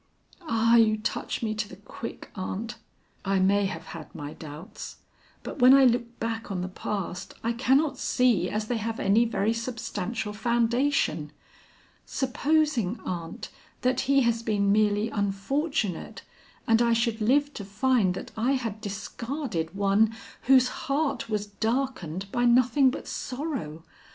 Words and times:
"Ah, 0.41 0.77
you 0.77 0.97
touch 0.97 1.43
me 1.43 1.53
to 1.53 1.69
the 1.69 1.75
quick, 1.75 2.31
aunt. 2.33 2.73
I 3.23 3.37
may 3.37 3.67
have 3.67 3.85
had 3.93 4.15
my 4.15 4.33
doubts, 4.33 4.95
but 5.43 5.59
when 5.59 5.75
I 5.75 5.85
look 5.85 6.19
back 6.19 6.49
on 6.49 6.61
the 6.61 6.67
past, 6.69 7.35
I 7.43 7.53
cannot 7.53 7.99
see 7.99 8.49
as 8.49 8.65
they 8.65 8.77
have 8.77 8.99
any 8.99 9.25
very 9.25 9.53
substantial 9.53 10.33
foundation. 10.33 11.31
Supposing, 12.07 12.99
aunt, 13.05 13.49
that 13.81 13.99
he 14.09 14.21
has 14.21 14.41
been 14.41 14.71
merely 14.71 15.11
unfortunate, 15.11 16.23
and 16.65 16.81
I 16.81 16.93
should 16.93 17.21
live 17.21 17.53
to 17.53 17.63
find 17.63 18.15
that 18.15 18.31
I 18.35 18.53
had 18.53 18.81
discarded 18.81 19.75
one 19.75 20.15
whose 20.47 20.67
heart 20.89 21.29
was 21.29 21.45
darkened 21.45 22.25
by 22.31 22.45
nothing 22.45 22.89
but 22.89 23.07
sorrow? 23.07 23.83